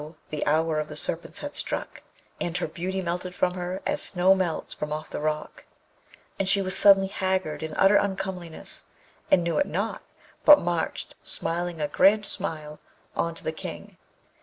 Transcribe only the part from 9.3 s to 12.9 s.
knew it not, but marched, smiling a grand smile,